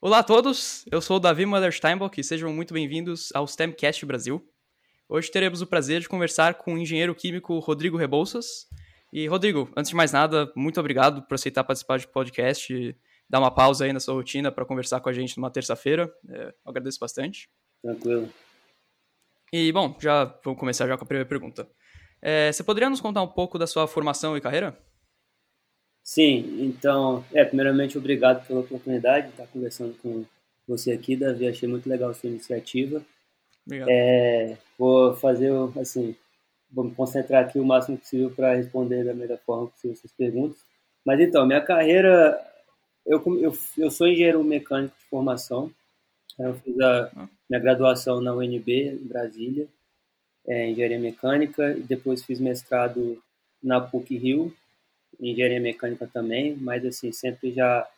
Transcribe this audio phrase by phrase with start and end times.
[0.00, 4.06] Olá a todos, eu sou o Davi Muller Steinbock e sejam muito bem-vindos ao STEMcast
[4.06, 4.48] Brasil.
[5.08, 8.68] Hoje teremos o prazer de conversar com o engenheiro químico Rodrigo Rebouças.
[9.12, 12.96] E, Rodrigo, antes de mais nada, muito obrigado por aceitar participar do podcast e
[13.28, 16.08] dar uma pausa aí na sua rotina para conversar com a gente numa terça-feira.
[16.28, 17.50] É, agradeço bastante.
[17.82, 18.32] Tranquilo.
[19.52, 21.68] E, bom, já vamos começar já com a primeira pergunta.
[22.22, 24.78] É, você poderia nos contar um pouco da sua formação e carreira?
[26.08, 30.24] Sim, então, é, primeiramente, obrigado pela oportunidade de estar conversando com
[30.66, 31.46] você aqui, Davi.
[31.46, 33.04] Achei muito legal a sua iniciativa.
[33.66, 33.88] Obrigado.
[33.90, 36.16] É, vou fazer, assim,
[36.72, 40.56] vou me concentrar aqui o máximo possível para responder da melhor forma possível essas perguntas.
[41.04, 42.40] Mas então, minha carreira,
[43.04, 45.70] eu, eu, eu sou engenheiro mecânico de formação.
[46.38, 47.28] Eu fiz a ah.
[47.50, 49.68] minha graduação na UNB, em Brasília,
[50.46, 53.22] é, engenharia mecânica, e depois fiz mestrado
[53.62, 54.56] na PUC Rio,
[55.20, 57.88] engenharia mecânica também, mas assim, sempre já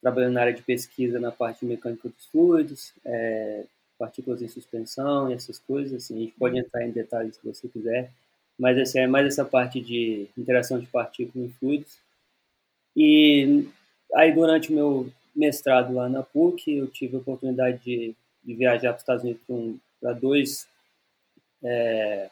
[0.00, 3.64] trabalhando na área de pesquisa na parte mecânica dos fluidos, é,
[3.98, 6.60] partículas em suspensão e essas coisas, assim, a gente pode uhum.
[6.60, 8.10] entrar em detalhes se você quiser,
[8.58, 11.98] mas assim, é mais essa parte de interação de partículas em fluidos.
[12.96, 13.66] E
[14.14, 18.90] aí durante o meu mestrado lá na PUC, eu tive a oportunidade de, de viajar
[18.92, 19.42] para os Estados Unidos
[20.00, 20.66] para dois
[21.62, 22.30] é,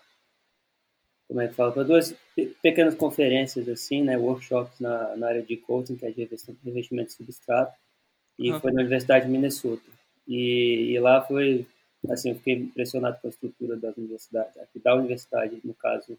[1.29, 2.15] como é que fala, para duas
[2.63, 6.29] pequenas conferências assim, né, workshops na, na área de coaching, que é de
[6.65, 7.77] revestimento de substrato,
[8.39, 9.83] e foi na Universidade de Minnesota.
[10.27, 11.67] E, e, lá foi,
[12.09, 16.19] assim, eu fiquei impressionado com a estrutura das universidades, aqui da universidade, no caso,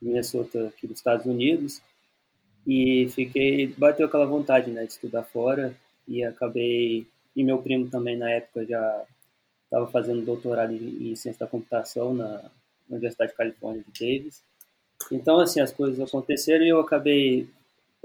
[0.00, 1.82] de Minnesota, aqui dos Estados Unidos,
[2.64, 5.74] e fiquei, bateu aquela vontade, né, de estudar fora,
[6.06, 9.04] e acabei, e meu primo também na época já
[9.64, 12.50] estava fazendo doutorado em, em ciência da computação na
[12.88, 14.42] na Universidade de Califórnia de Davis.
[15.10, 17.48] Então, assim, as coisas aconteceram e eu acabei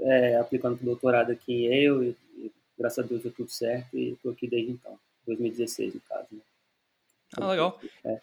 [0.00, 3.50] é, aplicando para o doutorado aqui em Yale e, e, graças a Deus deu tudo
[3.50, 6.26] certo e estou aqui desde então, 2016 no caso.
[6.32, 6.40] Né?
[7.36, 7.80] Ah, legal.
[8.04, 8.20] É.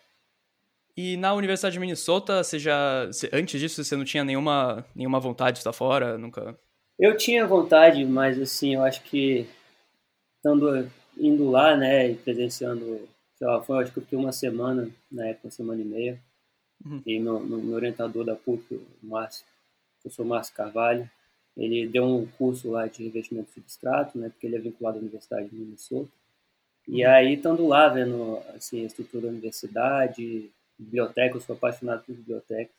[0.95, 5.53] E na Universidade de Minnesota, você já, antes disso, você não tinha nenhuma, nenhuma vontade
[5.53, 6.57] de estar fora, nunca?
[6.97, 9.47] Eu tinha vontade, mas assim, eu acho que
[10.35, 14.89] estando indo lá, né, e presenciando, sei lá, foi, acho que eu fiquei uma semana,
[15.11, 16.19] na época, uma semana e meia,
[16.85, 17.01] Uhum.
[17.05, 21.09] E meu, meu, orientador da PUC, o Márcio, o professor Márcio Carvalho,
[21.55, 25.01] ele deu um curso lá de revestimento de substrato, né, porque ele é vinculado à
[25.01, 26.11] Universidade de Minnesota.
[26.87, 27.11] E uhum.
[27.11, 32.75] aí, estando lá, vendo assim, a estrutura da universidade, biblioteca, eu sou apaixonado por bibliotecas.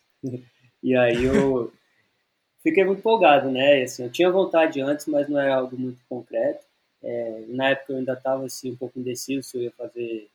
[0.82, 1.72] e aí eu
[2.62, 3.82] fiquei muito empolgado, né?
[3.82, 6.64] Assim, eu tinha vontade antes, mas não era algo muito concreto.
[7.02, 10.28] É, na época eu ainda estava assim, um pouco indeciso se eu ia fazer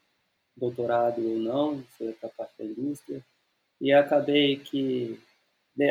[0.56, 3.24] doutorado ou não, se eu ia para a parte da indústria.
[3.83, 5.19] E acabei que.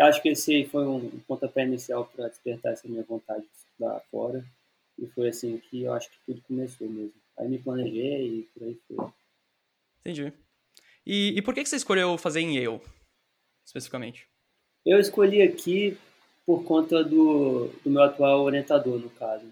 [0.00, 4.42] Acho que esse foi um pontapé inicial para despertar essa minha vontade de estudar fora.
[4.98, 7.12] E foi assim que eu acho que tudo começou mesmo.
[7.38, 9.06] Aí me planejei e por aí foi.
[10.00, 10.32] Entendi.
[11.04, 12.80] E, e por que você escolheu fazer em Yale,
[13.66, 14.26] especificamente?
[14.86, 15.98] Eu escolhi aqui
[16.46, 19.44] por conta do, do meu atual orientador, no caso.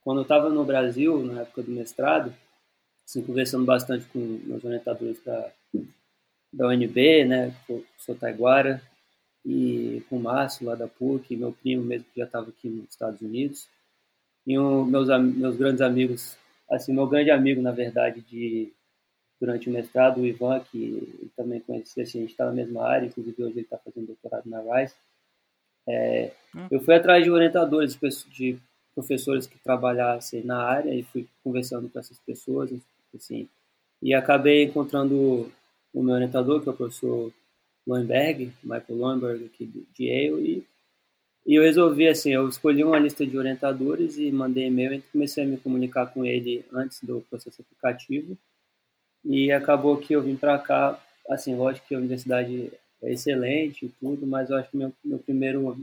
[0.00, 2.34] Quando eu estava no Brasil, na época do mestrado,
[3.04, 5.52] assim, conversando bastante com meus orientadores da,
[6.52, 8.16] da UNB, né, o Sr.
[8.16, 8.82] Taiguara,
[9.44, 12.90] e com o Márcio lá da PUC, meu primo mesmo que já estava aqui nos
[12.90, 13.68] Estados Unidos,
[14.46, 16.36] e um, meus, meus grandes amigos,
[16.70, 18.72] assim, meu grande amigo, na verdade, de
[19.40, 23.06] durante o mestrado, o Ivan, que também conheci, assim, a gente está na mesma área,
[23.06, 24.94] inclusive hoje ele está fazendo doutorado na Rice.
[25.88, 26.68] É, hum.
[26.70, 27.98] Eu fui atrás de orientadores,
[28.28, 28.56] de
[28.94, 32.70] professores que trabalhassem na área e fui conversando com essas pessoas,
[33.16, 33.48] assim,
[34.00, 35.50] e acabei encontrando
[35.92, 37.32] o meu orientador, que é o professor
[37.86, 40.66] Loenberg, Michael Loenberg, aqui de Yale, e,
[41.46, 45.44] e eu resolvi, assim, eu escolhi uma lista de orientadores e mandei e-mail e comecei
[45.44, 48.36] a me comunicar com ele antes do processo aplicativo,
[49.24, 52.72] e acabou que eu vim para cá, assim, lógico que a universidade
[53.02, 55.76] é excelente e tudo, mas eu acho que meu, meu primeiro,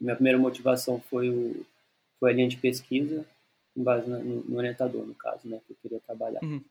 [0.00, 1.64] minha primeira motivação foi, o,
[2.18, 3.24] foi a linha de pesquisa,
[3.74, 6.42] com base no, no orientador, no caso, né, que eu queria trabalhar.
[6.42, 6.62] Uhum.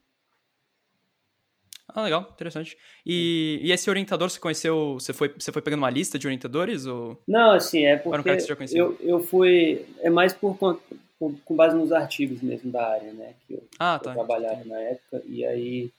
[1.93, 2.77] Ah, legal, interessante.
[3.05, 6.85] E, e esse orientador você conheceu, você foi, você foi pegando uma lista de orientadores?
[6.85, 7.21] Ou...
[7.27, 10.81] Não, assim, é porque um eu, eu fui, é mais por, por,
[11.19, 14.79] com base nos artigos mesmo da área, né, que eu, ah, tá, eu trabalhava na
[14.79, 15.91] época, e aí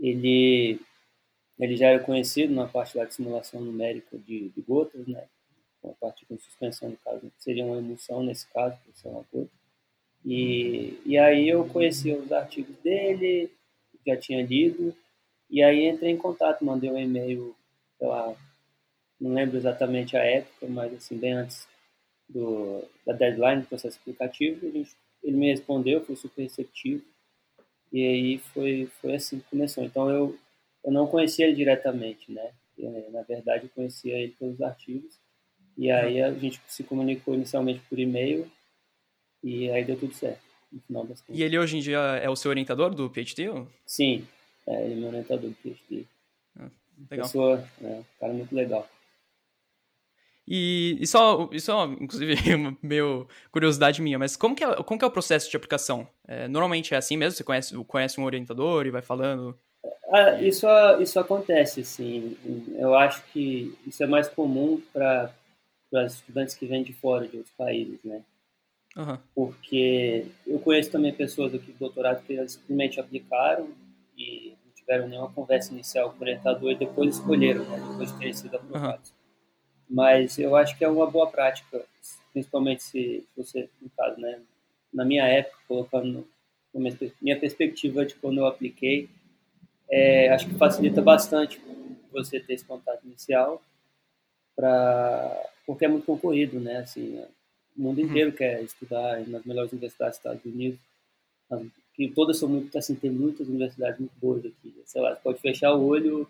[0.00, 0.80] ele,
[1.58, 5.24] ele já era conhecido na parte da simulação numérica de, de gotas, né,
[5.82, 9.50] uma parte com suspensão, no caso, seria uma emulsão nesse caso, por ser uma gota.
[10.24, 13.50] E, e aí eu conheci os artigos dele,
[14.06, 14.94] já tinha lido,
[15.52, 17.54] e aí entrei em contato, mandei um e-mail,
[17.98, 18.34] sei lá,
[19.20, 21.68] não lembro exatamente a época, mas assim, bem antes
[22.28, 27.04] do, da deadline do processo aplicativo, gente ele me respondeu, foi super receptivo.
[27.92, 29.84] E aí foi, foi assim que começou.
[29.84, 30.36] Então eu,
[30.84, 32.50] eu não conhecia ele diretamente, né?
[33.10, 35.20] Na verdade, eu conhecia ele pelos artigos.
[35.76, 38.50] E aí a gente se comunicou inicialmente por e-mail
[39.42, 41.38] e aí deu tudo certo, no final das contas.
[41.38, 43.48] E ele hoje em dia é o seu orientador do PhD?
[43.86, 44.26] Sim,
[44.66, 46.06] é, ele é meu orientador do PhD.
[46.58, 46.70] Ah,
[47.10, 47.26] legal.
[47.26, 48.88] Pessoa, é, um cara muito legal.
[50.46, 54.98] E, e só, isso é, inclusive, uma meio curiosidade minha, mas como que é, como
[54.98, 56.06] que é o processo de aplicação?
[56.26, 57.36] É, normalmente é assim mesmo?
[57.36, 59.58] Você conhece, conhece um orientador e vai falando?
[60.12, 60.66] Ah, isso,
[61.00, 62.36] isso acontece, sim.
[62.76, 65.32] Eu acho que isso é mais comum para
[66.06, 68.22] estudantes que vêm de fora, de outros países, né?
[68.96, 69.18] Uhum.
[69.34, 73.68] Porque eu conheço também pessoas aqui do doutorado que simplesmente aplicaram
[74.16, 77.78] e não tiveram nenhuma conversa inicial com o orientador e depois escolheram, né?
[77.90, 79.10] Depois de terem sido aprovados.
[79.10, 79.16] Uhum.
[79.90, 81.84] Mas eu acho que é uma boa prática,
[82.32, 84.40] principalmente se você, no caso, né,
[84.92, 86.26] na minha época, colocando
[86.74, 89.08] minha, minha perspectiva de quando eu apliquei,
[89.90, 91.60] é, acho que facilita bastante
[92.10, 93.62] você ter esse contato inicial,
[94.56, 96.78] pra, porque é muito concorrido, né?
[96.78, 97.22] Assim,
[97.76, 98.06] o mundo uhum.
[98.06, 98.36] inteiro uhum.
[98.36, 100.80] quer estudar nas melhores universidades dos Estados Unidos,
[101.94, 104.74] que todas são muito, assim, tem muitas universidades muito boas aqui.
[104.84, 106.28] Sei lá, você pode fechar o olho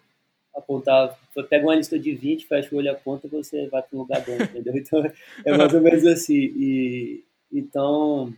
[0.54, 1.18] apontar,
[1.48, 4.24] pega uma lista de 20, fecha o olho e aponta, você vai para um lugar
[4.24, 4.74] bom, entendeu?
[4.76, 5.04] Então,
[5.44, 6.34] é mais ou menos assim.
[6.34, 8.32] E, então,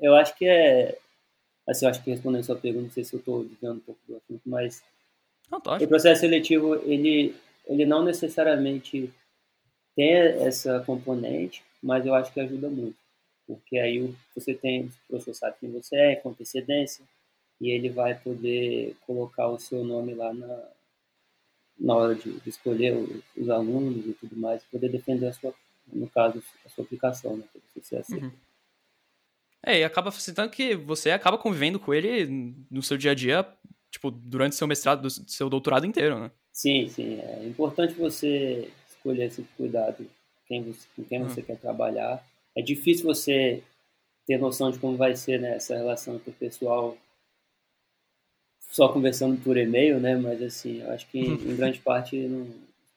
[0.00, 0.98] eu acho que é,
[1.66, 3.80] assim, eu acho que respondendo a sua pergunta, não sei se eu estou desviando um
[3.80, 4.82] pouco do assunto, mas
[5.50, 7.34] não, o processo seletivo, ele,
[7.66, 9.10] ele não necessariamente
[9.96, 12.96] tem essa componente, mas eu acho que ajuda muito,
[13.46, 17.04] porque aí você tem, o professor sabe quem você é, com antecedência,
[17.60, 20.62] e ele vai poder colocar o seu nome lá na,
[21.78, 25.54] na hora de, de escolher os, os, alunos e tudo mais, poder defender a sua,
[25.92, 28.32] no caso, a sua aplicação, né, para você Uhum.
[29.66, 33.46] É, e acaba facilitando que você acaba convivendo com ele no seu dia a dia,
[33.90, 36.30] tipo, durante seu mestrado, seu doutorado inteiro, né?
[36.52, 37.18] Sim, sim.
[37.18, 40.06] É importante você escolher esse cuidado
[40.46, 41.46] quem você, com quem você uhum.
[41.46, 42.24] quer trabalhar.
[42.56, 43.62] É difícil você
[44.26, 46.96] ter noção de como vai ser né, essa relação interpessoal
[48.70, 50.16] só conversando por e-mail, né?
[50.16, 52.48] Mas assim, eu acho que em grande parte não,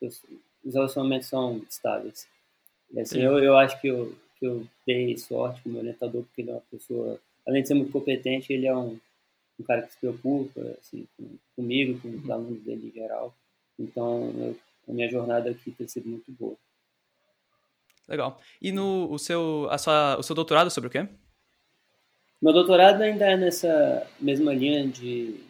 [0.01, 2.27] os relacionamentos são estáveis.
[2.91, 6.23] E, assim, eu, eu acho que eu, que eu dei sorte com o meu orientador,
[6.23, 8.97] porque ele é uma pessoa, além de ser muito competente, ele é um,
[9.59, 12.33] um cara que se preocupa assim, com, comigo, com os uhum.
[12.33, 13.35] alunos dele em geral.
[13.77, 14.57] Então, eu,
[14.87, 16.55] a minha jornada aqui tem sido muito boa.
[18.07, 18.39] Legal.
[18.61, 21.07] E no o seu, a sua, o seu doutorado sobre o quê?
[22.41, 25.43] Meu doutorado ainda é nessa mesma linha de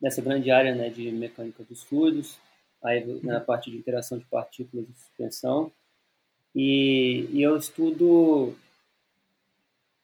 [0.00, 2.38] nessa grande área né, de mecânica dos fluidos,
[2.82, 5.72] aí na parte de interação de partículas de suspensão.
[6.54, 8.54] E, e eu estudo,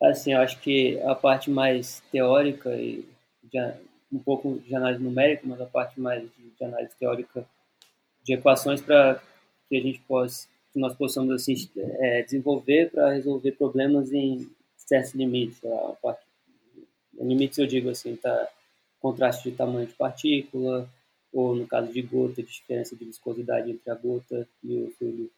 [0.02, 3.08] assim, eu acho que a parte mais teórica e
[3.42, 3.58] de,
[4.12, 7.46] um pouco de análise numérica, mas a parte mais de, de análise teórica
[8.22, 9.22] de equações para
[9.68, 15.14] que a gente possa, que nós possamos assim é, desenvolver para resolver problemas em certos
[15.14, 15.64] limites.
[15.64, 16.16] A
[17.20, 18.48] limites eu digo assim, tá
[19.00, 20.88] contraste de tamanho de partícula,
[21.32, 25.30] ou no caso de gota, diferença de viscosidade entre a gota e o fluido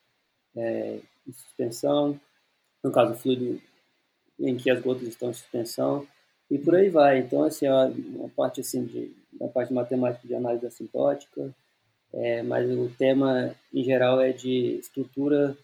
[0.56, 2.18] é, em suspensão,
[2.82, 3.60] no caso o fluido
[4.40, 6.06] em que as gotas estão em suspensão,
[6.50, 7.18] e por aí vai.
[7.18, 11.54] Então, assim, uma parte assim de, da parte matemática de análise assintótica,
[12.12, 15.56] é, mas o tema em geral é de estrutura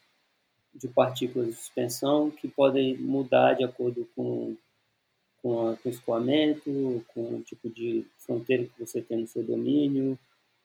[0.75, 4.57] de partículas de suspensão que podem mudar de acordo com
[5.43, 10.17] com, a, com escoamento, com o tipo de fronteira que você tem no seu domínio,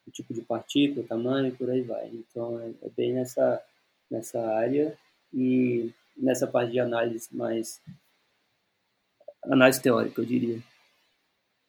[0.05, 2.07] o tipo de partícula, tamanho, por aí vai.
[2.13, 3.62] Então, é, é bem nessa,
[4.10, 4.96] nessa área
[5.34, 7.81] e nessa parte de análise mais
[9.43, 10.60] análise teórica, eu diria.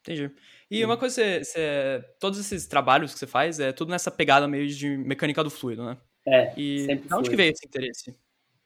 [0.08, 0.30] Entendi.
[0.70, 4.48] E uma coisa, você, você, todos esses trabalhos que você faz, é tudo nessa pegada
[4.48, 5.96] meio de mecânica do fluido, né?
[6.26, 8.14] É, e sempre onde que veio esse interesse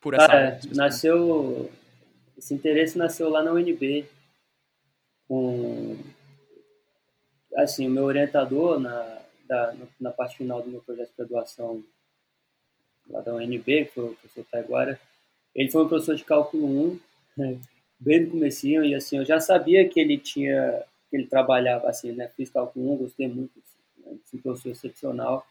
[0.01, 0.61] por essa área?
[0.75, 1.71] Nasceu,
[2.37, 4.05] esse interesse nasceu lá na UNB,
[5.29, 5.97] com
[7.57, 9.23] assim o meu orientador na
[9.53, 11.85] da, na parte final do meu projeto de graduação
[13.11, 15.01] lá da UNB, que foi o professor Taiguara,
[15.55, 16.99] ele foi um professor de cálculo
[17.37, 17.61] 1,
[18.01, 20.83] bem no comecinho, e assim, eu já sabia que ele tinha,
[21.13, 25.47] que ele trabalhava assim, né, fiz cálculo 1, gostei muito, assim, né, um professor excepcional,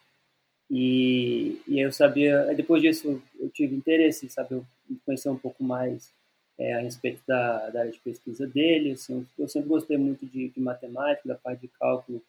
[0.73, 4.63] e, e eu sabia, depois disso eu tive interesse em saber,
[5.05, 6.11] conhecer um pouco mais
[6.57, 8.91] é, a respeito da, da, área de pesquisa dele.
[8.91, 12.21] Assim, eu sempre gostei muito de, de, matemática, da parte de cálculo,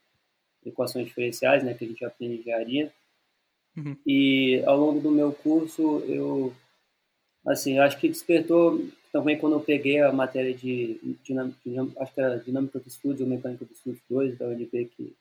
[0.66, 2.92] equações diferenciais, né, que a gente aprende em engenharia.
[3.76, 3.96] Uhum.
[4.04, 6.52] E ao longo do meu curso, eu
[7.46, 8.80] assim, eu acho que despertou
[9.12, 11.58] também quando eu peguei a matéria de, dinâmica,
[11.98, 15.14] acho que era dinâmica dos fluidos ou mecânica dos fluidos 2 da UNB, que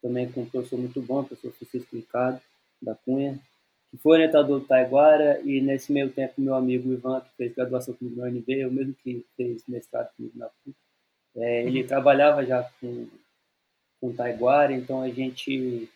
[0.00, 2.40] também com um professor muito bom, professor Francisco Ricardo,
[2.80, 3.38] da Cunha,
[3.90, 7.94] que foi orientador do Taiguara, e nesse meio tempo meu amigo Ivan, que fez graduação
[7.94, 10.76] comigo na UNB, o mesmo que fez mestrado comigo na PUC,
[11.36, 11.86] é, ele uhum.
[11.86, 13.06] trabalhava já com,
[14.00, 15.90] com Taiguara, então a gente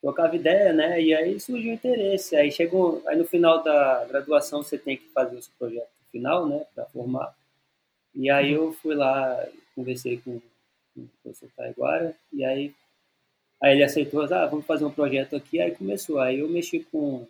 [0.00, 1.00] trocava ideia, né?
[1.00, 2.36] E aí surgiu o interesse.
[2.36, 6.46] Aí chegou, aí no final da graduação você tem que fazer o seu projeto final,
[6.48, 7.34] né, para formar.
[8.14, 10.40] E aí eu fui lá, conversei com,
[10.94, 12.74] com o professor Taiguara, e aí
[13.62, 16.20] Aí ele aceitou, ah, vamos fazer um projeto aqui, aí começou.
[16.20, 17.26] Aí eu mexi com,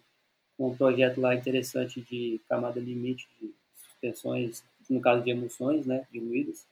[0.57, 6.05] com um projeto lá interessante de camada limite de suspensões, no caso de emoções, né,
[6.11, 6.65] de ruídos.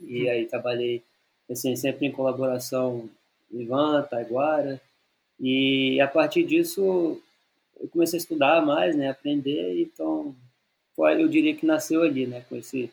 [0.00, 1.02] E aí trabalhei
[1.50, 3.08] assim, sempre em colaboração
[3.50, 4.80] Ivan, Taiguara.
[5.40, 7.20] E a partir disso
[7.80, 10.34] eu comecei a estudar mais, né, aprender, então
[10.98, 12.90] eu diria que nasceu ali, né, com esse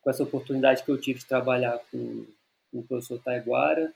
[0.00, 2.24] com essa oportunidade que eu tive de trabalhar com,
[2.70, 3.92] com o professor Taiguara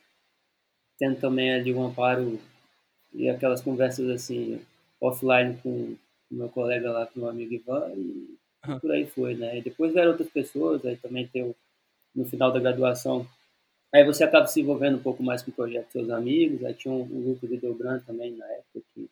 [0.98, 2.38] tendo também ali um amparo
[3.12, 4.60] e aquelas conversas assim
[5.00, 5.96] offline com
[6.30, 8.38] meu colega lá, com o meu amigo Ivan, e
[8.80, 9.58] por aí foi, né?
[9.58, 11.54] E depois vieram outras pessoas, aí também tem
[12.14, 13.26] no final da graduação,
[13.92, 16.74] aí você acaba se envolvendo um pouco mais com o projeto dos seus amigos, aí
[16.74, 19.10] tinha um, um grupo de Delbran também na época que,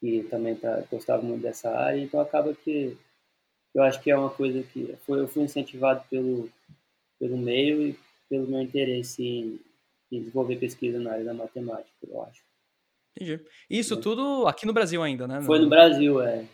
[0.00, 2.96] que também tá, gostava muito dessa área, então acaba que
[3.74, 6.48] eu acho que é uma coisa que foi, eu fui incentivado pelo,
[7.18, 9.60] pelo meio e pelo meu interesse em,
[10.10, 12.42] e desenvolver pesquisa na área da matemática, eu acho.
[13.16, 13.40] Entendi.
[13.68, 14.00] Isso é.
[14.00, 15.42] tudo aqui no Brasil ainda, né?
[15.42, 16.44] Foi no Brasil, é.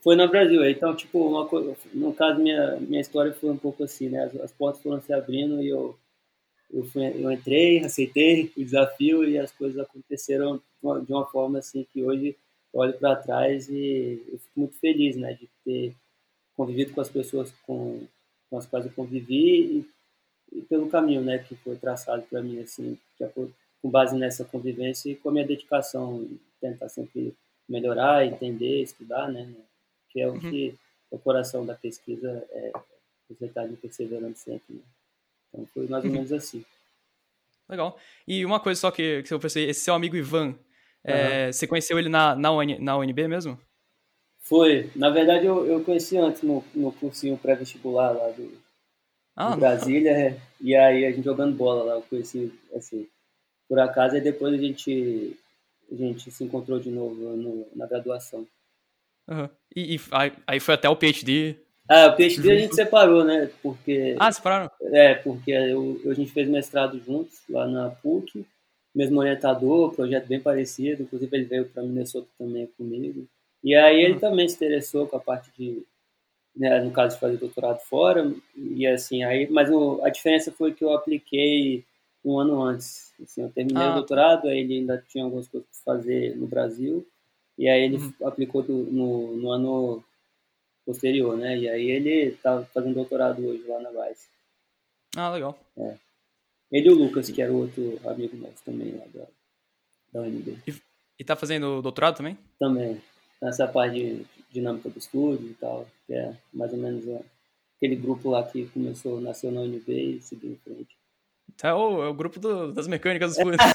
[0.00, 0.70] Foi no Brasil, é.
[0.70, 4.24] então, tipo, uma coisa, no caso, minha, minha história foi um pouco assim, né?
[4.24, 5.98] As, as portas foram se abrindo e eu,
[6.72, 11.86] eu, fui, eu entrei, aceitei o desafio e as coisas aconteceram de uma, forma assim
[11.92, 12.36] que hoje
[12.72, 15.34] eu olho para trás e eu fico muito feliz, né?
[15.34, 15.94] De ter
[16.56, 18.06] convivido com as pessoas com,
[18.50, 19.88] com as quais eu convivi e
[20.52, 22.98] e pelo caminho né, que foi traçado para mim, assim,
[23.82, 26.26] com base nessa convivência e com a minha dedicação,
[26.60, 27.34] tentar sempre
[27.68, 29.52] melhorar, entender, estudar, né,
[30.10, 30.40] que é o uhum.
[30.40, 30.74] que
[31.10, 32.72] o coração da pesquisa é
[33.30, 34.74] estar tá perseverando sempre.
[34.74, 34.80] Né?
[35.48, 36.16] Então foi mais ou uhum.
[36.16, 36.64] menos assim.
[37.68, 37.98] Legal.
[38.26, 40.56] E uma coisa só que, que eu pensei, esse seu amigo Ivan, uhum.
[41.04, 43.58] é, você conheceu ele na, na, UN, na UNB mesmo?
[44.40, 44.90] Foi.
[44.96, 48.58] Na verdade, eu, eu conheci antes no, no cursinho pré-vestibular lá do,
[49.40, 50.40] ah, em Brasília, é.
[50.60, 53.06] e aí a gente jogando bola lá, eu conheci, assim,
[53.68, 55.38] por acaso, e depois a gente,
[55.92, 58.44] a gente se encontrou de novo no, na graduação.
[59.28, 59.48] Uhum.
[59.76, 60.00] E, e,
[60.44, 61.56] aí foi até o PhD?
[61.88, 64.14] Ah, o PhD a gente separou, né, porque...
[64.18, 64.70] Ah, separaram?
[64.92, 68.44] É, porque eu, a gente fez mestrado juntos, lá na PUC,
[68.94, 73.26] mesmo orientador, projeto bem parecido, inclusive ele veio para Minnesota também comigo,
[73.64, 74.20] e aí ele uhum.
[74.20, 75.82] também se interessou com a parte de
[76.58, 80.74] né, no caso de fazer doutorado fora, e assim, aí, mas o, a diferença foi
[80.74, 81.84] que eu apliquei
[82.24, 83.14] um ano antes.
[83.22, 83.92] Assim, eu terminei ah.
[83.92, 87.06] o doutorado, aí ele ainda tinha algumas coisas para fazer no Brasil,
[87.56, 88.12] e aí ele uhum.
[88.24, 90.04] aplicou do, no, no ano
[90.88, 91.58] posterior, né?
[91.58, 94.26] E aí ele está fazendo doutorado hoje lá na Vice.
[95.14, 95.58] Ah, legal.
[95.76, 95.94] É.
[96.72, 99.26] Ele e o Lucas, que era outro amigo nosso também lá da,
[100.12, 100.58] da UNB.
[100.66, 100.74] E,
[101.18, 102.38] e tá fazendo doutorado também?
[102.58, 103.02] Também.
[103.40, 107.04] Nessa parte de dinâmica do estúdio e tal, que é mais ou menos
[107.76, 110.96] aquele grupo lá que começou, nasceu na UNB e seguiu em frente.
[111.62, 113.66] É o, é o grupo do, das mecânicas dos fluidos.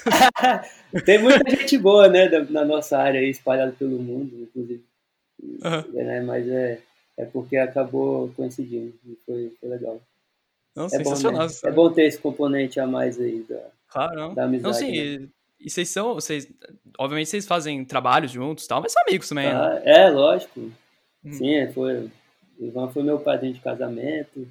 [1.05, 4.83] Tem muita gente boa, né, na nossa área aí, espalhada pelo mundo, inclusive.
[5.41, 5.99] Uhum.
[5.99, 6.81] É, né, mas é,
[7.17, 10.01] é porque acabou coincidindo e foi, foi legal.
[10.75, 11.47] Não, é sensacional.
[11.47, 11.59] Bom, né?
[11.63, 14.33] É bom ter esse componente a mais aí da, claro, não.
[14.33, 14.63] da amizade.
[14.63, 15.29] Não, sim, né?
[15.63, 16.51] E vocês são, vocês,
[16.99, 19.53] obviamente vocês fazem trabalhos juntos e tal, mas são amigos também, né?
[19.53, 19.81] ah, né?
[19.85, 20.59] É, lógico.
[21.23, 21.31] Hum.
[21.31, 22.11] Sim, é, foi,
[22.59, 24.45] Ivan foi meu padrinho de casamento.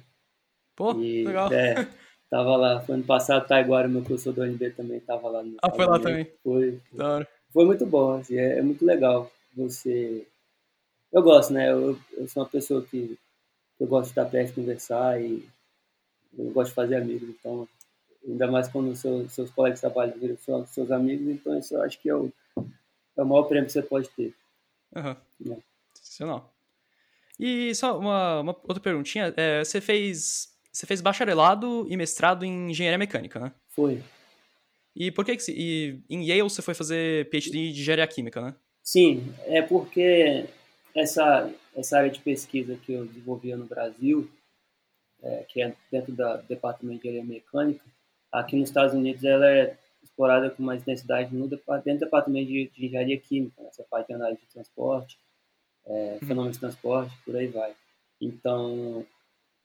[0.75, 1.53] Pô, e, legal.
[1.53, 1.87] É,
[2.31, 5.55] tava lá, foi ano passado, tá agora, meu professor do UNB também tava lá no
[5.61, 6.27] Ah, foi lá também.
[6.43, 6.79] Foi.
[6.89, 10.25] Foi, foi muito bom, assim, é, é, muito legal você...
[11.13, 11.71] Eu gosto, né?
[11.71, 13.17] Eu, eu sou uma pessoa que
[13.79, 15.47] eu gosto de estar perto, conversar e
[16.37, 17.67] eu gosto de fazer amigos, então
[18.27, 21.83] ainda mais quando seu, seus colegas de trabalho viram seus, seus amigos, então isso eu
[21.83, 24.33] acho que é o, é o maior prêmio que você pode ter.
[24.95, 25.61] Uhum.
[25.93, 26.51] Sensacional.
[27.39, 32.71] E só uma, uma outra perguntinha, é, você fez você fez bacharelado e mestrado em
[32.71, 33.51] engenharia mecânica, né?
[33.69, 34.01] Foi.
[34.95, 38.55] E por que, que e em Yale você foi fazer PhD de engenharia química, né?
[38.81, 40.47] Sim, é porque
[40.95, 44.29] essa essa área de pesquisa que eu desenvolvia no Brasil,
[45.21, 47.83] é, que é dentro do departamento de engenharia mecânica,
[48.33, 52.67] Aqui nos Estados Unidos ela é explorada com mais densidade no dentro do departamento de,
[52.67, 55.19] de engenharia química, nessa parte de análise de transporte.
[55.85, 56.27] é, uhum.
[56.27, 57.75] fenômenos de transporte, por aí vai.
[58.19, 59.05] Então,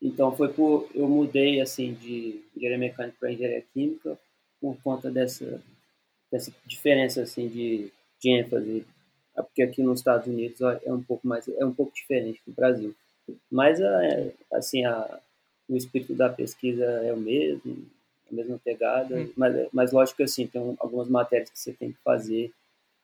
[0.03, 4.19] então foi por eu mudei assim de engenharia mecânica para engenharia química
[4.61, 5.63] por conta dessa
[6.31, 8.85] dessa diferença assim de, de ênfase,
[9.39, 12.53] é porque aqui nos Estados Unidos é um pouco mais é um pouco diferente do
[12.53, 12.95] Brasil.
[13.51, 15.21] Mas é, assim a,
[15.69, 17.87] o espírito da pesquisa é o mesmo,
[18.31, 19.33] a mesma pegada, hum.
[19.37, 22.53] mas, mas lógico que assim tem algumas matérias que você tem que fazer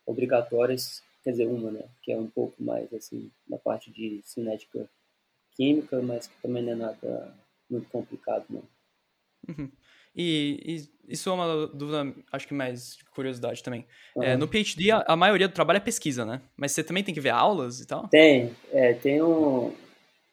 [0.06, 4.88] obrigatórias, quer dizer uma, né, que é um pouco mais assim na parte de cinética
[5.56, 7.34] química, mas que também não é nada
[7.70, 8.62] muito complicado, não.
[9.48, 9.70] Uhum.
[10.14, 13.84] E, e, isso é uma dúvida, acho que mais de curiosidade também.
[14.16, 14.22] Uhum.
[14.22, 16.40] É, no PhD, a, a, maioria do trabalho é pesquisa, né?
[16.56, 18.08] Mas você também tem que ver aulas e tal?
[18.08, 19.72] Tem, é, tem um...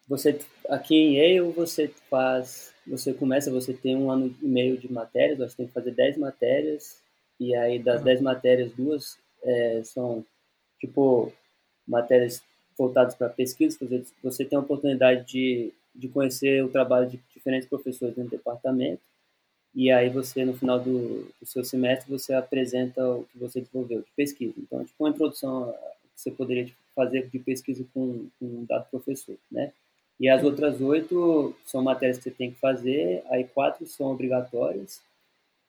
[0.07, 2.71] Você, aqui em Yale, você faz...
[2.87, 6.17] Você começa, você tem um ano e meio de matérias, você tem que fazer 10
[6.17, 6.99] matérias,
[7.39, 10.25] e aí das 10 matérias, duas é, são,
[10.79, 11.31] tipo,
[11.87, 12.41] matérias
[12.77, 13.77] voltadas para pesquisa,
[14.23, 19.01] você tem a oportunidade de, de conhecer o trabalho de diferentes professores dentro do departamento,
[19.73, 24.01] e aí você, no final do, do, seu semestre, você apresenta o que você desenvolveu
[24.01, 24.53] de pesquisa.
[24.57, 25.73] Então, tipo, uma introdução
[26.13, 29.71] que você poderia tipo, fazer de pesquisa com, com um dado professor, né?
[30.19, 35.01] E as outras oito são matérias que você tem que fazer, aí quatro são obrigatórias,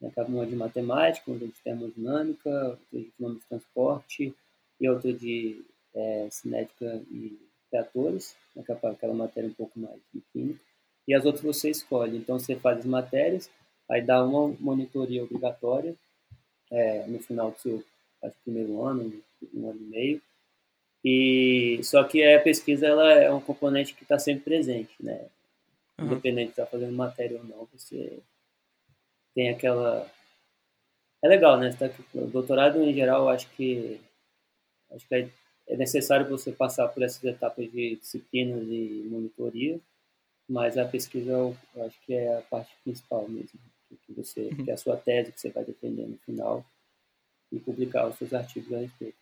[0.00, 0.12] né?
[0.28, 4.34] uma de matemática, uma de termodinâmica, outra de economia de transporte
[4.78, 7.38] e outra de é, cinética e
[7.72, 8.62] reatores, né?
[8.68, 10.60] É aquela matéria um pouco mais de química.
[11.08, 12.16] E as outras você escolhe.
[12.16, 13.50] Então, você faz as matérias,
[13.92, 15.94] Aí dá uma monitoria obrigatória
[16.70, 17.84] é, no final do seu
[18.22, 19.22] acho, primeiro ano,
[19.52, 20.22] um ano e meio.
[21.04, 25.26] E só que a pesquisa ela é um componente que está sempre presente, né?
[25.98, 26.06] Uhum.
[26.06, 28.18] Independente de estar tá fazendo matéria ou não, você
[29.34, 30.10] tem aquela
[31.22, 31.76] é legal, né?
[31.78, 34.00] Tá o doutorado em geral, acho que
[34.90, 35.28] acho que é,
[35.68, 39.78] é necessário você passar por essas etapas de disciplinas e monitoria,
[40.48, 43.60] mas a pesquisa eu acho que é a parte principal mesmo
[43.96, 44.64] que você uhum.
[44.64, 46.64] que é a sua tese que você vai defender no final
[47.50, 49.16] e publicar os seus artigos a respeito.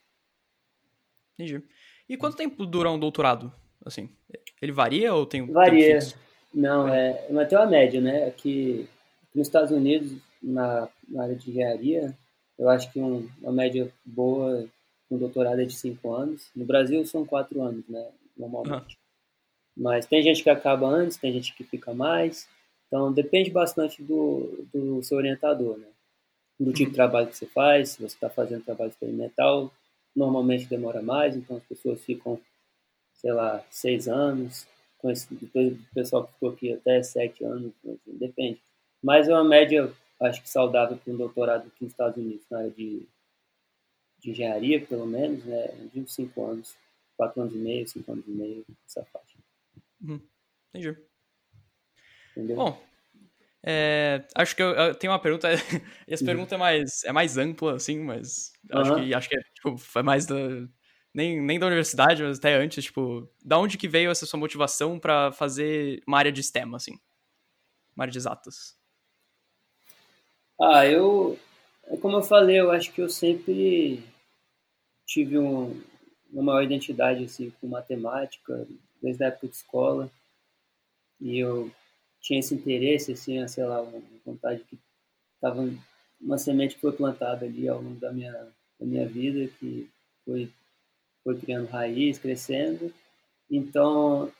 [1.34, 1.62] Entendi.
[2.08, 3.52] E quanto tempo dura um doutorado?
[3.84, 4.10] Assim,
[4.60, 5.98] ele varia ou tem Varia.
[6.52, 8.26] Não, é, mas tem uma média, né?
[8.26, 8.88] Aqui
[9.34, 12.16] nos Estados Unidos, na, na área de engenharia,
[12.58, 14.68] eu acho que um, uma média boa
[15.10, 16.50] um doutorado é de cinco anos.
[16.54, 18.06] No Brasil são quatro anos, né?
[18.36, 18.96] Normalmente.
[19.76, 22.48] Mas tem gente que acaba antes, tem gente que fica mais.
[22.90, 25.86] Então, depende bastante do, do seu orientador, né?
[26.58, 29.72] Do tipo de trabalho que você faz, se você está fazendo trabalho experimental,
[30.14, 32.38] normalmente demora mais, então as pessoas ficam,
[33.14, 34.66] sei lá, seis anos,
[35.04, 38.60] esse, depois o pessoal que ficou aqui até sete anos, assim, depende.
[39.00, 42.58] Mas é uma média, acho que saudável para um doutorado aqui nos Estados Unidos, na
[42.58, 43.06] área de,
[44.18, 45.68] de engenharia, pelo menos, né?
[45.92, 46.74] De uns cinco anos,
[47.16, 49.38] quatro anos e meio, cinco anos e meio, essa faixa.
[50.02, 50.20] Uhum.
[50.68, 51.09] Entendi.
[52.40, 52.56] Entendeu?
[52.56, 52.82] Bom,
[53.62, 55.48] é, acho que eu, eu, tenho uma pergunta.
[56.08, 56.26] essa uhum.
[56.26, 58.80] pergunta é mais, é mais ampla, assim, mas uhum.
[58.80, 60.36] acho que, acho que é, tipo, é mais da.
[61.12, 64.96] Nem, nem da universidade, mas até antes, tipo, da onde que veio essa sua motivação
[64.96, 66.92] para fazer uma área de STEM, assim?
[67.96, 68.78] Uma área de exatas?
[70.60, 71.38] Ah, eu.
[71.88, 74.04] É como eu falei, eu acho que eu sempre
[75.04, 75.82] tive um,
[76.32, 78.64] uma maior identidade, assim, com matemática,
[79.02, 80.08] desde a época de escola.
[81.20, 81.70] E eu
[82.20, 84.78] tinha esse interesse, assim, sei lá, uma vontade que
[85.34, 85.68] estava
[86.20, 88.32] uma semente que foi plantada ali ao longo da minha,
[88.78, 89.88] da minha vida, que
[90.24, 90.50] foi,
[91.24, 92.92] foi criando raiz, crescendo.
[93.50, 94.30] Então,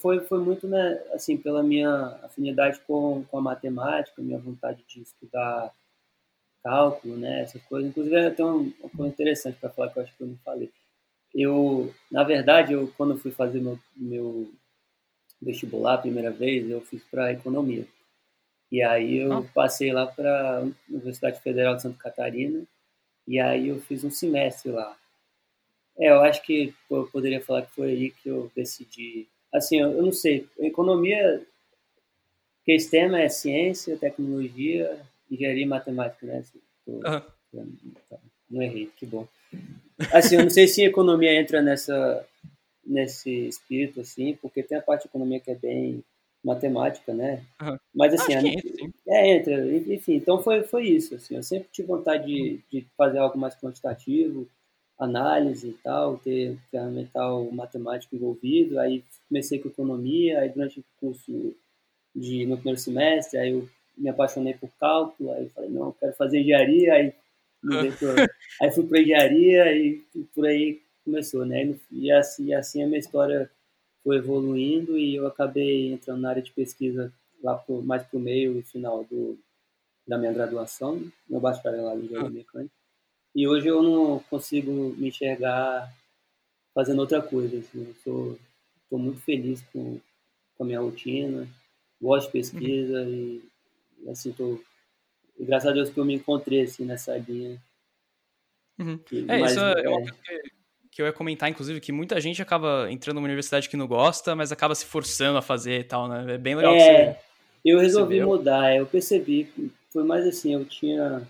[0.00, 5.02] foi, foi muito, né, assim, pela minha afinidade com, com a matemática, minha vontade de
[5.02, 5.72] estudar
[6.62, 7.90] cálculo, né, essas coisas.
[7.90, 10.70] Inclusive, tem uma coisa interessante para falar que eu acho que eu não falei.
[11.34, 14.50] Eu, na verdade, eu quando fui fazer meu, meu
[15.40, 17.86] vestibular a primeira vez, eu fiz para economia.
[18.70, 19.44] E aí eu ah.
[19.54, 22.62] passei lá para a Universidade Federal de Santa Catarina
[23.26, 24.96] e aí eu fiz um semestre lá.
[25.98, 29.26] É, eu acho que eu poderia falar que foi aí que eu decidi.
[29.52, 31.42] Assim, eu, eu não sei, economia,
[32.64, 36.44] que esse tema é ciência, tecnologia, engenharia e matemática, né?
[36.84, 37.76] Tô, uhum.
[38.50, 39.26] Não errei, que bom.
[40.12, 42.24] Assim, eu não sei se economia entra nessa
[42.88, 46.02] nesse espírito, assim, porque tem a parte de economia que é bem
[46.42, 47.44] matemática, né?
[47.60, 47.76] Uhum.
[47.94, 48.70] Mas assim, a, entra,
[49.08, 53.18] é, entra, enfim, então foi, foi isso, assim, eu sempre tive vontade de, de fazer
[53.18, 54.48] algo mais quantitativo,
[54.98, 61.54] análise e tal, ter ferramental matemático envolvido, aí comecei com economia, aí durante o curso
[62.14, 66.40] de, no primeiro semestre, aí eu me apaixonei por cálculo, aí falei, não, quero fazer
[66.40, 67.12] engenharia, aí,
[67.64, 68.26] uhum.
[68.62, 71.74] aí fui para engenharia e por aí começou, né?
[71.90, 73.50] E assim, assim a minha história
[74.04, 78.20] foi evoluindo e eu acabei entrando na área de pesquisa lá pro, mais para o
[78.20, 79.38] meio e final do,
[80.06, 82.74] da minha graduação, meu bacharelado em engenharia mecânica.
[83.34, 85.90] E hoje eu não consigo me enxergar
[86.74, 87.58] fazendo outra coisa.
[87.58, 87.94] Assim.
[88.04, 88.38] Eu
[88.82, 89.98] estou muito feliz com,
[90.56, 91.48] com a minha rotina,
[92.00, 93.40] gosto de pesquisa uhum.
[94.02, 94.60] e, assim, tô,
[95.38, 97.60] e graças a Deus que eu me encontrei assim, nessa linha.
[98.78, 99.00] Uhum.
[99.28, 100.57] é, isso é, é uma coisa que,
[100.90, 104.34] que eu ia comentar, inclusive, que muita gente acaba entrando numa universidade que não gosta,
[104.34, 106.34] mas acaba se forçando a fazer e tal, né?
[106.34, 107.16] É bem legal é, você,
[107.64, 109.48] Eu resolvi mudar, eu percebi,
[109.90, 111.26] foi mais assim, eu tinha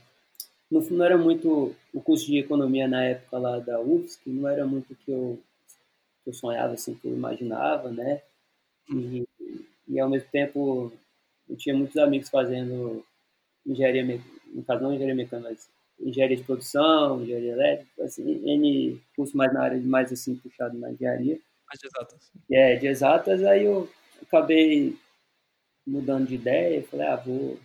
[0.71, 4.67] não, não era muito o curso de economia na época lá da UFSC, não era
[4.67, 5.39] muito o que eu,
[6.23, 8.21] que eu sonhava, assim, que eu imaginava, né?
[8.91, 9.27] E,
[9.89, 10.93] e ao mesmo tempo
[11.49, 13.05] eu tinha muitos amigos fazendo
[13.67, 14.21] engenharia,
[14.53, 15.69] no caso não engenharia mecânica, mas
[16.01, 20.79] engenharia de produção, engenharia elétrica, assim, N curso mais na área de mais assim puxado
[20.79, 21.39] na engenharia.
[21.67, 22.33] Mais de exatas.
[22.51, 23.89] É, de exatas, aí eu
[24.23, 24.97] acabei
[25.87, 27.59] mudando de ideia, falei, ah, vou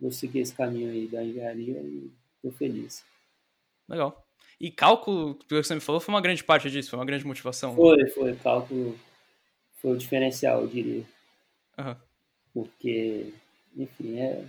[0.00, 3.04] vou seguir esse caminho aí da engenharia e estou feliz.
[3.88, 4.24] Legal.
[4.60, 7.74] E cálculo, que você me falou, foi uma grande parte disso, foi uma grande motivação.
[7.74, 8.34] Foi, foi.
[8.36, 8.98] Cálculo
[9.80, 11.04] foi o diferencial, eu diria.
[11.78, 11.96] Uhum.
[12.52, 13.32] Porque,
[13.76, 14.44] enfim, é,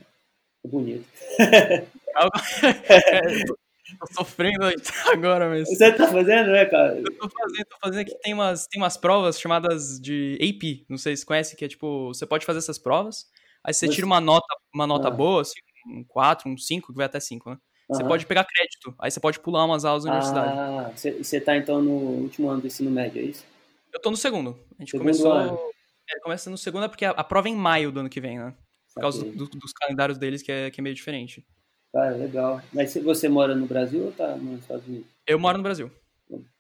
[0.64, 1.06] é bonito.
[2.18, 3.44] é,
[4.00, 4.66] tô sofrendo
[5.08, 5.68] agora, mas.
[5.68, 6.98] Você tá fazendo, né, cara?
[6.98, 8.20] Eu tô fazendo, tô fazendo aqui.
[8.22, 12.08] Tem umas, tem umas provas chamadas de AP, não sei se conhece, que é tipo,
[12.08, 13.28] você pode fazer essas provas
[13.64, 15.12] Aí você tira uma nota, uma nota ah.
[15.12, 17.58] boa, assim, um 4, um 5, que vai até 5, né?
[17.90, 20.60] Você pode pegar crédito, aí você pode pular umas aulas da universidade.
[20.60, 23.44] Ah, você tá então no último ano do ensino médio, é isso?
[23.92, 24.52] Eu tô no segundo.
[24.78, 25.32] A gente segundo começou.
[25.32, 25.60] Ano.
[26.08, 28.22] É, começa no segundo, é porque a, a, prova é em maio do ano que
[28.22, 28.54] vem, né?
[28.94, 31.44] Por causa do, dos calendários deles, que é, que é meio diferente.
[31.92, 32.62] Cara, legal.
[32.72, 35.08] Mas você mora no Brasil ou tá nos Estados Unidos?
[35.26, 35.92] Eu moro no Brasil.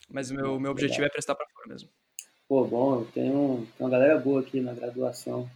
[0.09, 1.89] Mas o meu, meu objetivo é prestar pra fora mesmo.
[2.47, 3.31] Pô, bom, um, tem
[3.79, 5.49] uma galera boa aqui na graduação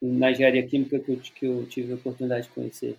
[0.00, 2.96] na engenharia química que eu, que eu tive a oportunidade de conhecer.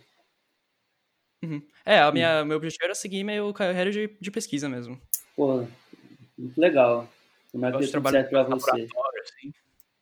[1.43, 1.61] Uhum.
[1.83, 5.01] É, a minha, meu objetivo era seguir meu carreira de, de pesquisa mesmo.
[5.35, 5.65] Pô,
[6.37, 7.09] muito legal.
[7.51, 8.81] Tomara que tudo certo pra você.
[8.81, 9.53] Assim.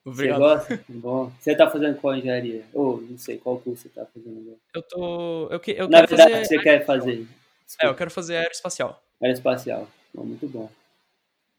[0.10, 0.39] Obrigado.
[0.39, 0.86] Você gosta?
[0.89, 1.32] Bom.
[1.39, 2.63] Você tá fazendo qual engenharia?
[2.74, 4.58] Ou não sei, qual curso você tá fazendo agora?
[4.74, 5.48] Eu tô.
[5.50, 6.45] Eu, que, eu Na verdade, fazer...
[6.45, 7.28] você quer fazer?
[7.65, 7.86] Desculpa.
[7.86, 9.04] É, eu quero fazer aeroespacial.
[9.22, 9.88] Aeroespacial.
[10.13, 10.69] Bom, muito bom.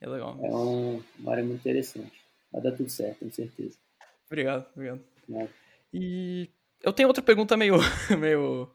[0.00, 0.38] É legal.
[0.42, 2.20] É um, uma área muito interessante.
[2.52, 3.76] Vai dar tudo certo, com certeza.
[4.26, 5.00] Obrigado, obrigado.
[5.28, 5.48] Né?
[5.92, 6.48] E
[6.82, 7.76] eu tenho outra pergunta meio,
[8.18, 8.70] meio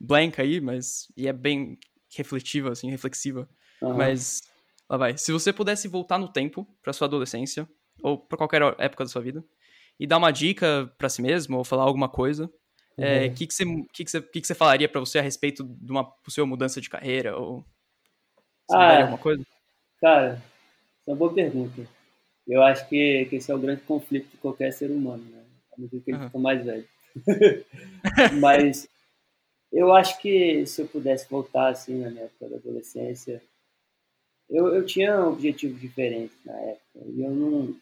[0.00, 1.78] blank aí, mas e é bem
[2.14, 3.48] refletiva, assim, reflexiva.
[3.80, 3.94] Uhum.
[3.94, 4.42] Mas
[4.88, 5.16] lá vai.
[5.16, 7.68] Se você pudesse voltar no tempo para sua adolescência
[8.02, 9.44] ou para qualquer época da sua vida
[9.98, 12.50] e dar uma dica para si mesmo ou falar alguma coisa,
[12.96, 13.34] o é, uhum.
[13.34, 15.90] que, que, você, que, que, você, que, que você falaria para você a respeito de
[15.90, 17.36] uma possível mudança de carreira?
[17.36, 17.64] Ou
[18.68, 19.44] você ah, alguma coisa?
[20.00, 20.42] Cara, essa
[21.06, 21.86] é uma boa pergunta.
[22.46, 25.44] Eu acho que, que esse é o grande conflito de qualquer ser humano, né?
[25.76, 26.26] à medida que ele uhum.
[26.26, 26.88] fica mais velho.
[28.40, 28.88] Mas
[29.72, 33.42] eu acho que se eu pudesse voltar assim na minha época da adolescência,
[34.48, 36.98] eu, eu tinha objetivos diferentes na época.
[37.06, 37.76] E eu não.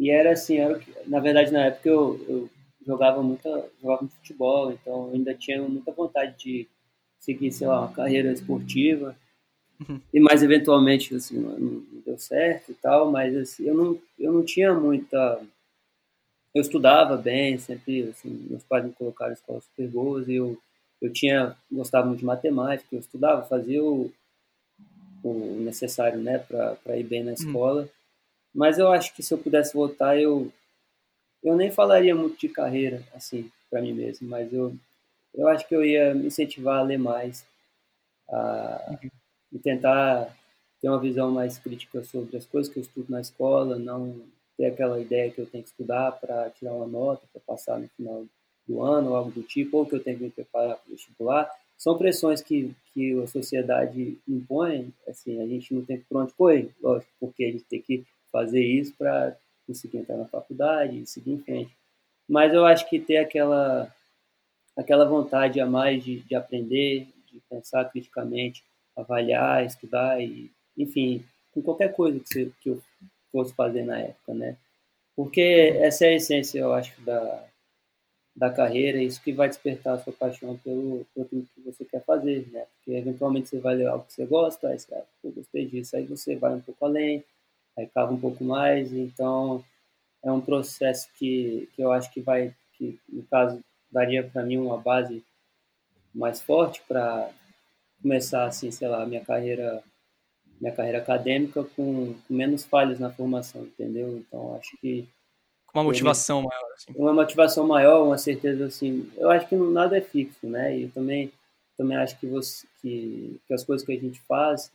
[0.00, 2.50] E era assim, era, na verdade, na época eu, eu
[2.86, 6.66] jogava, muita, jogava muito futebol, então eu ainda tinha muita vontade de
[7.18, 9.14] seguir, sei lá, uma carreira esportiva.
[9.78, 10.00] Uhum.
[10.12, 14.42] E mais eventualmente, assim, não, deu certo e tal, mas assim, eu não, eu não
[14.42, 15.38] tinha muita
[16.54, 20.58] eu estudava bem, sempre, assim, meus pais me colocaram em escolas super boas e eu,
[21.00, 24.10] eu tinha, gostava muito de matemática, eu estudava, fazia o,
[25.22, 27.34] o necessário, né, para ir bem na hum.
[27.34, 27.82] escola.
[27.82, 27.99] Hum.
[28.54, 30.52] Mas eu acho que se eu pudesse voltar, eu,
[31.42, 34.74] eu nem falaria muito de carreira, assim, para mim mesmo, mas eu,
[35.34, 37.46] eu acho que eu ia me incentivar a ler mais,
[38.28, 38.98] a,
[39.52, 40.36] e tentar
[40.80, 44.20] ter uma visão mais crítica sobre as coisas que eu estudo na escola, não
[44.56, 47.88] ter aquela ideia que eu tenho que estudar para tirar uma nota, para passar no
[47.88, 48.24] final
[48.66, 50.92] do ano, ou algo do tipo, ou que eu tenho que me preparar para o
[50.92, 51.50] vestibular.
[51.76, 56.70] São pressões que, que a sociedade impõe, assim, a gente não tem por onde correr,
[56.80, 61.32] lógico, porque a gente tem que fazer isso para conseguir entrar na faculdade e seguir
[61.32, 61.76] em frente.
[62.28, 63.92] Mas eu acho que ter aquela,
[64.76, 68.64] aquela vontade a mais de, de aprender, de pensar criticamente,
[68.96, 72.82] avaliar, estudar e, enfim, com qualquer coisa que, você, que eu
[73.32, 74.56] fosse fazer na época, né?
[75.16, 77.44] Porque essa é a essência, eu acho, da,
[78.34, 82.48] da carreira, isso que vai despertar a sua paixão pelo, pelo que você quer fazer,
[82.50, 82.64] né?
[82.76, 85.96] Porque eventualmente você vai ler algo que você gosta, aí você, ah, eu gostei disso,
[85.96, 87.24] aí você vai um pouco além,
[87.76, 89.64] aí cava um pouco mais, então
[90.22, 94.58] é um processo que, que eu acho que vai, que no caso, daria para mim
[94.58, 95.24] uma base
[96.14, 97.30] mais forte para
[98.02, 99.82] começar, assim, sei lá, minha carreira
[100.60, 104.18] minha carreira acadêmica com, com, menos falhas na formação, entendeu?
[104.18, 105.08] Então acho que
[105.66, 106.92] com uma motivação maior, assim.
[106.96, 109.10] Uma motivação maior, uma certeza assim.
[109.16, 110.76] Eu acho que nada é fixo, né?
[110.76, 111.32] E também
[111.78, 114.70] também acho que você que, que as coisas que a gente faz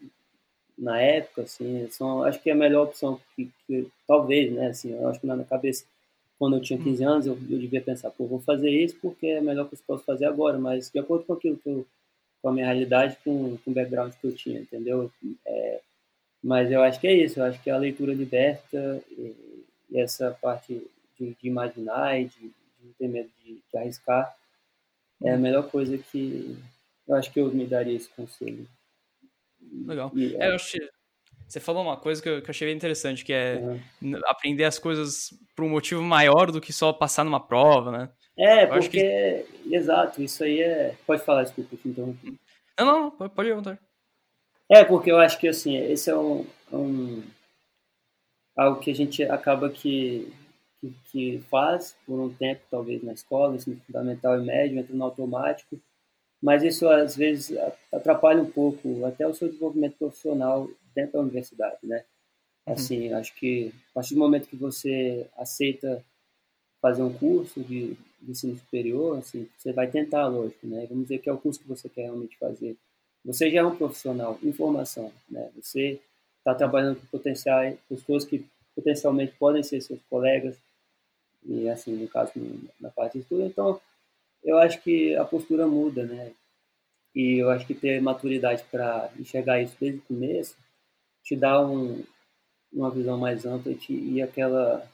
[0.78, 4.68] na época, assim, são, acho que é a melhor opção que, que talvez, né?
[4.68, 5.86] Assim, eu acho que na minha cabeça
[6.38, 7.10] quando eu tinha 15 hum.
[7.10, 10.04] anos, eu, eu devia pensar, pô, vou fazer isso porque é melhor que eu posso
[10.04, 11.86] fazer agora, mas de acordo com aquilo que eu,
[12.42, 15.12] com a minha realidade, com, com o background que eu tinha, entendeu?
[15.46, 15.80] É,
[16.44, 19.34] mas eu acho que é isso, eu acho que a leitura liberta e,
[19.90, 20.86] e essa parte
[21.18, 24.36] de, de imaginar e de, de, não ter medo de, de arriscar
[25.24, 25.40] é a hum.
[25.40, 26.58] melhor coisa que
[27.08, 28.68] eu acho que eu me daria esse conselho.
[29.86, 30.12] Legal.
[30.16, 30.78] E, é, eu acho
[31.48, 33.60] você falou uma coisa que eu, que eu achei bem interessante, que é
[34.02, 34.20] uhum.
[34.26, 38.10] aprender as coisas por um motivo maior do que só passar numa prova, né?
[38.38, 39.46] É, eu porque...
[39.64, 39.76] Que...
[39.76, 40.96] Exato, isso aí é...
[41.06, 42.38] Pode falar, desculpa, te interrompi.
[42.78, 43.80] Não, não, pode, pode perguntar.
[44.70, 46.46] É, porque eu acho que, assim, esse é um...
[46.74, 47.24] um...
[48.58, 50.34] Algo que a gente acaba que,
[50.82, 55.04] que, que faz por um tempo, talvez, na escola, ensino fundamental e médio, entra no
[55.04, 55.80] automático,
[56.46, 57.58] mas isso às vezes
[57.92, 62.06] atrapalha um pouco até o seu desenvolvimento profissional dentro da universidade, né?
[62.68, 62.74] Uhum.
[62.76, 63.18] Assim, uhum.
[63.18, 66.06] acho que a partir do momento que você aceita
[66.80, 70.86] fazer um curso de, de ensino superior, assim, você vai tentar, lógico, né?
[70.88, 72.78] Vamos dizer que é o curso que você quer realmente fazer.
[73.26, 75.50] Você já é um profissional em formação, né?
[75.56, 76.00] Você
[76.38, 80.56] está trabalhando com potenciais, pessoas que potencialmente podem ser seus colegas,
[81.44, 82.34] e assim, no caso,
[82.80, 83.42] na parte de estudo.
[83.46, 83.82] Então,
[84.46, 86.32] eu acho que a postura muda, né?
[87.14, 90.56] E eu acho que ter maturidade para enxergar isso desde o começo
[91.24, 92.04] te dá um,
[92.72, 94.88] uma visão mais ampla e, te, e aquela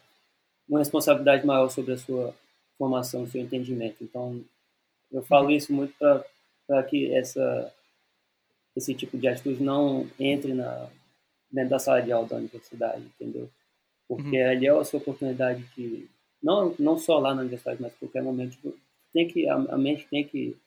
[0.70, 2.34] uma responsabilidade maior sobre a sua
[2.78, 3.98] formação, o seu entendimento.
[4.02, 4.42] Então,
[5.12, 5.52] eu falo uhum.
[5.52, 5.94] isso muito
[6.66, 7.74] para que essa
[8.74, 10.88] esse tipo de atitude não entre na
[11.52, 13.50] dentro da sala de aula da universidade, entendeu?
[14.08, 14.50] Porque uhum.
[14.50, 16.08] ali é a sua oportunidade de
[16.42, 18.58] não não só lá na universidade, mas em qualquer momento
[19.14, 20.58] tem que a, a mente tem que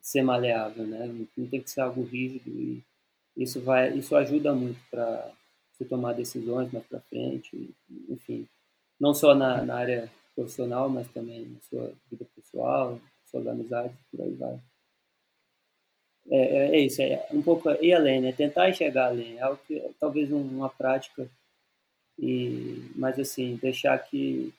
[0.00, 1.06] ser maleável, né?
[1.36, 2.82] Não tem que ser algo rígido e
[3.36, 5.32] isso vai, isso ajuda muito para
[5.72, 7.70] você tomar decisões mais para frente,
[8.08, 8.46] enfim,
[8.98, 14.20] não só na, na, área profissional, mas também na sua vida pessoal, suas amizades, por
[14.22, 14.60] aí vai.
[16.28, 18.32] É, é, é isso, é um pouco ir além, né?
[18.32, 21.30] Tentar enxergar além, é algo que talvez uma prática
[22.18, 24.52] e, mas assim, deixar que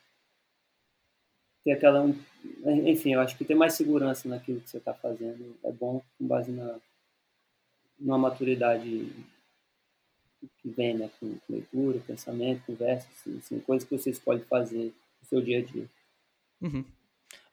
[1.63, 2.07] ter aquela,
[2.85, 6.27] enfim, eu acho que ter mais segurança naquilo que você está fazendo é bom com
[6.27, 6.79] base na
[7.99, 9.11] numa maturidade
[10.57, 15.27] que vem, né, com, leitura, pensamento, conversa, assim, assim, coisas que você escolhe fazer no
[15.27, 15.85] seu dia a dia.
[16.61, 16.83] Uhum.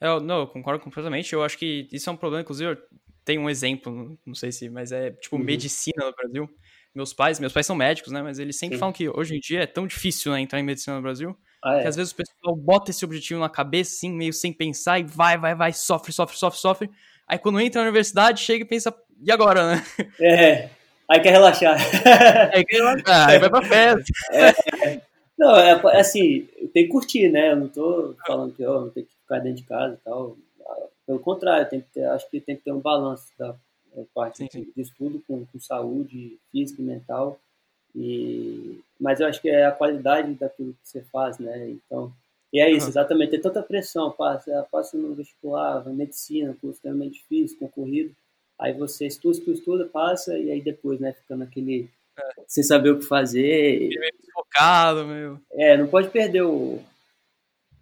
[0.00, 1.32] Eu, não, eu concordo completamente.
[1.32, 2.78] Eu acho que isso é um problema, inclusive,
[3.24, 5.42] tem um exemplo, não sei se, mas é tipo uhum.
[5.42, 6.48] medicina no Brasil.
[6.94, 8.22] Meus pais, meus pais são médicos, né?
[8.22, 8.80] Mas eles sempre Sim.
[8.80, 11.36] falam que hoje em dia é tão difícil né, entrar em medicina no Brasil.
[11.62, 11.82] Ah, é.
[11.82, 15.04] Que às vezes o pessoal bota esse objetivo na cabeça, assim, meio sem pensar, e
[15.04, 16.90] vai, vai, vai, sofre, sofre, sofre, sofre.
[17.26, 19.84] Aí quando entra na universidade, chega e pensa, e agora, né?
[20.20, 20.70] É,
[21.08, 21.76] aí quer relaxar.
[22.54, 24.12] Aí quer relaxar, aí vai pra festa.
[24.32, 25.00] É,
[25.38, 27.52] não, é, é, assim, tem que curtir, né?
[27.52, 30.36] Eu não tô falando que eu não tem que ficar dentro de casa e tal.
[31.06, 33.54] Pelo contrário, tem que ter, acho que tem que ter um balanço da
[33.96, 34.66] é, parte sim, sim.
[34.74, 37.38] de estudo com, com saúde física e mental.
[37.94, 41.70] E, mas eu acho que é a qualidade daquilo que você faz, né?
[41.70, 42.12] Então,
[42.52, 42.90] e é isso, uhum.
[42.90, 43.30] exatamente.
[43.30, 48.14] Tem tanta pressão, passa, passa no vestibular, medicina, curso extremamente difícil, concorrido.
[48.58, 51.88] Aí você estuda, estuda, estuda, passa, e aí depois, né, fica naquele.
[52.18, 52.42] É.
[52.48, 53.88] sem saber o que fazer.
[53.88, 55.38] Meio focado, meu.
[55.52, 56.80] É, não pode perder o.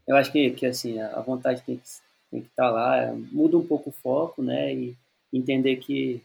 [0.07, 1.83] Eu acho que, que assim, a vontade tem que,
[2.31, 4.97] tem que estar tá lá, muda um pouco o foco, né, e
[5.33, 6.23] entender que,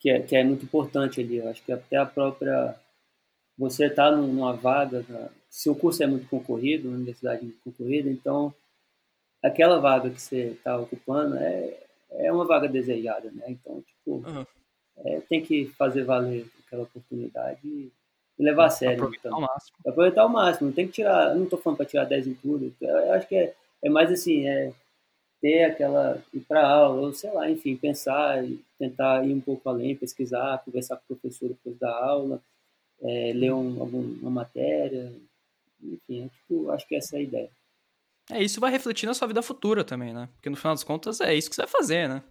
[0.00, 1.36] que, é, que é muito importante ali.
[1.36, 2.74] Eu acho que até a própria.
[3.56, 5.04] Você está numa vaga,
[5.50, 8.54] se o curso é muito concorrido, uma universidade muito concorrida, então
[9.42, 11.78] aquela vaga que você está ocupando é
[12.12, 13.44] é uma vaga desejada, né?
[13.48, 14.44] Então, tipo, uhum.
[15.04, 17.92] é, tem que fazer valer aquela oportunidade e
[18.38, 18.96] levar a sério.
[18.96, 19.34] Aproveitar então.
[19.36, 19.76] ao máximo.
[19.86, 20.66] Aproveitar ao máximo.
[20.68, 22.74] Não tem que tirar, não tô falando para tirar 10 em tudo.
[22.80, 24.72] Eu acho que é, é mais assim, é
[25.40, 29.68] ter aquela, ir para aula, ou sei lá, enfim, pensar e tentar ir um pouco
[29.68, 32.42] além, pesquisar, conversar com o professor depois da aula,
[33.02, 35.12] é, ler um, alguma matéria,
[35.82, 37.50] enfim, é, tipo, acho que essa é a ideia.
[38.30, 40.28] É, isso vai refletir na sua vida futura também, né?
[40.34, 42.22] Porque no final das contas é isso que você vai fazer, né?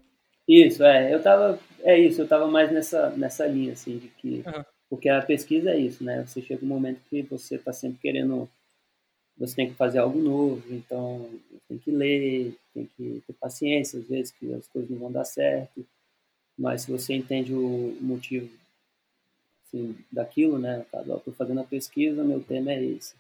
[0.48, 1.14] Isso, é.
[1.14, 1.60] Eu tava.
[1.82, 4.44] É isso, eu tava mais nessa, nessa linha, assim, de que.
[4.46, 4.64] Uhum.
[4.90, 6.26] Porque a pesquisa é isso, né?
[6.26, 8.50] Você chega um momento que você tá sempre querendo.
[9.40, 11.30] Você tem que fazer algo novo, então
[11.68, 15.24] tem que ler, tem que ter paciência, às vezes, que as coisas não vão dar
[15.24, 15.86] certo.
[16.58, 18.50] Mas se você entende o motivo
[19.66, 20.86] assim, daquilo, né?
[20.94, 23.16] Eu estou fazendo a pesquisa, meu tema é esse.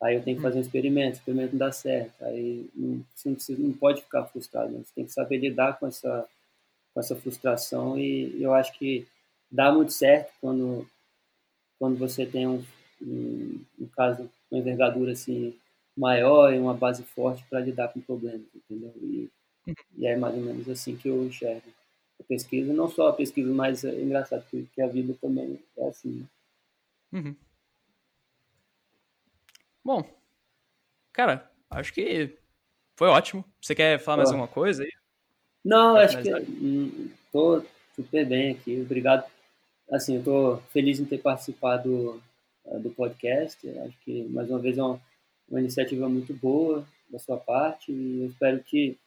[0.00, 2.24] Aí eu tenho que fazer um experimento, o experimento não dá certo.
[2.24, 4.80] Aí não, você não, precisa, não pode ficar frustrado, né?
[4.84, 6.26] você tem que saber lidar com essa,
[6.92, 9.06] com essa frustração e eu acho que
[9.50, 10.88] dá muito certo quando,
[11.78, 12.64] quando você tem um,
[13.06, 15.54] um, um caso, uma envergadura assim
[15.96, 18.92] maior e uma base forte para lidar com problemas, entendeu?
[18.96, 19.30] E,
[19.66, 19.74] uhum.
[19.98, 21.62] e é mais ou menos assim que eu enxergo
[22.18, 26.26] a pesquisa, não só a pesquisa, mas é engraçado porque a vida também é assim.
[27.12, 27.20] Né?
[27.20, 27.36] Uhum.
[29.84, 30.04] Bom,
[31.12, 32.38] cara, acho que
[32.96, 33.44] foi ótimo.
[33.60, 34.86] Você quer falar mais alguma coisa?
[35.64, 38.80] Não, acho que hum, tô super bem aqui.
[38.80, 39.24] Obrigado.
[39.90, 42.22] Assim, eu tô feliz em ter participado
[42.80, 43.68] do podcast.
[43.68, 45.00] Acho que mais uma vez é uma,
[45.48, 48.98] uma iniciativa muito boa da sua parte e eu espero que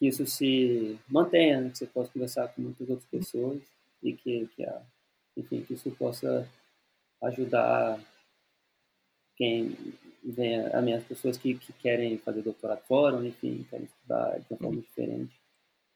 [0.00, 1.70] que isso se mantenha, né?
[1.70, 3.60] que você possa conversar com muitas outras pessoas
[4.02, 4.80] e que, que, a,
[5.36, 6.48] enfim, que isso possa
[7.22, 8.00] ajudar
[9.36, 9.76] quem
[10.24, 14.46] vem a mim, as pessoas que, que querem fazer doutorado fora, enfim, querem estudar de
[14.50, 14.80] uma forma uhum.
[14.80, 15.38] diferente.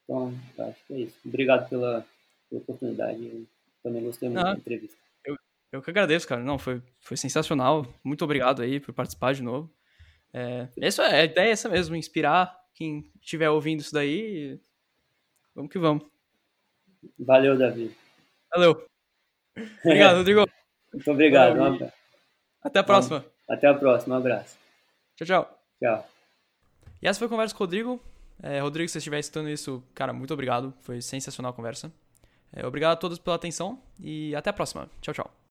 [0.05, 1.19] Então, acho que é isso.
[1.25, 2.07] Obrigado pela,
[2.51, 3.25] pela oportunidade.
[3.25, 3.47] Eu
[3.83, 4.99] também gostei muito ah, da entrevista.
[5.75, 6.41] Eu, que agradeço, cara.
[6.41, 7.85] Não, foi, foi sensacional.
[8.05, 9.69] Muito obrigado aí por participar de novo.
[10.33, 14.61] É, isso é, a ideia é essa mesmo, inspirar quem estiver ouvindo isso daí,
[15.53, 16.05] vamos que vamos.
[17.19, 17.93] Valeu, Davi.
[18.55, 18.87] Valeu.
[19.85, 20.45] Obrigado, Rodrigo.
[20.95, 21.61] Muito obrigado.
[21.61, 21.91] Um
[22.63, 23.25] Até a próxima.
[23.49, 24.15] Até a próxima.
[24.15, 24.57] Um abraço.
[25.17, 25.59] Tchau, tchau.
[25.83, 26.09] Tchau.
[27.03, 28.01] E essa foi a conversa com o Rodrigo.
[28.41, 30.73] É, Rodrigo, se você estiver escutando isso, cara, muito obrigado.
[30.83, 31.93] Foi sensacional a conversa.
[32.53, 34.89] É, obrigado a todos pela atenção e até a próxima.
[35.01, 35.44] Tchau, tchau.